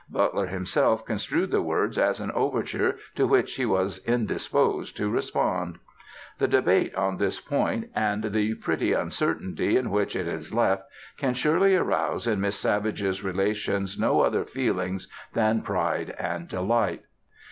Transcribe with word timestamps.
Butler 0.09 0.47
himself 0.47 1.05
construed 1.05 1.51
the 1.51 1.61
words 1.61 1.95
as 1.95 2.19
an 2.19 2.31
overture 2.31 2.95
to 3.13 3.27
which 3.27 3.53
he 3.57 3.67
was 3.67 3.99
indisposed 4.03 4.97
to 4.97 5.11
respond. 5.11 5.77
The 6.39 6.47
debate 6.47 6.95
on 6.95 7.17
this 7.17 7.39
point 7.39 7.87
and 7.93 8.23
the 8.23 8.55
pretty 8.55 8.93
uncertainty 8.93 9.77
in 9.77 9.91
which 9.91 10.15
it 10.15 10.27
is 10.27 10.55
left 10.55 10.85
can 11.17 11.35
surely 11.35 11.75
arouse 11.75 12.25
in 12.25 12.41
Miss 12.41 12.55
Savage's 12.55 13.23
relations 13.23 13.99
no 13.99 14.21
other 14.21 14.43
feelings 14.43 15.07
than 15.33 15.61
"pride 15.61 16.15
and 16.17 16.47
delight." 16.47 17.03